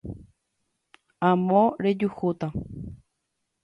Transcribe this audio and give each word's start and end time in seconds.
Amo 1.29 1.61
rejuhúta 1.83 2.47